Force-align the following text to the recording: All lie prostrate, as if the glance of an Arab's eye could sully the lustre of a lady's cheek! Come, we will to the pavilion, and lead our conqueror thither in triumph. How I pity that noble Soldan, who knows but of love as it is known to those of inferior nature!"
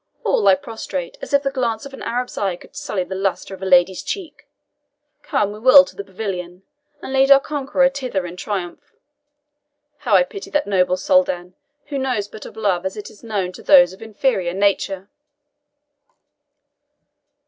All 0.23 0.41
lie 0.41 0.55
prostrate, 0.55 1.19
as 1.21 1.31
if 1.31 1.43
the 1.43 1.51
glance 1.51 1.85
of 1.85 1.93
an 1.93 2.01
Arab's 2.01 2.35
eye 2.35 2.55
could 2.55 2.75
sully 2.75 3.03
the 3.03 3.13
lustre 3.13 3.53
of 3.53 3.61
a 3.61 3.67
lady's 3.67 4.01
cheek! 4.01 4.47
Come, 5.21 5.51
we 5.51 5.59
will 5.59 5.85
to 5.85 5.95
the 5.95 6.03
pavilion, 6.03 6.63
and 7.03 7.13
lead 7.13 7.29
our 7.29 7.39
conqueror 7.39 7.87
thither 7.87 8.25
in 8.25 8.35
triumph. 8.35 8.95
How 9.99 10.15
I 10.15 10.23
pity 10.23 10.49
that 10.49 10.65
noble 10.65 10.97
Soldan, 10.97 11.53
who 11.89 11.99
knows 11.99 12.27
but 12.27 12.47
of 12.47 12.57
love 12.57 12.83
as 12.83 12.97
it 12.97 13.11
is 13.11 13.23
known 13.23 13.51
to 13.51 13.61
those 13.61 13.93
of 13.93 14.01
inferior 14.01 14.55
nature!" 14.55 15.07